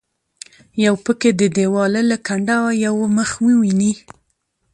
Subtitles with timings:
[0.85, 3.93] یو پکې د دیواله له کنډوه یو مخ وویني.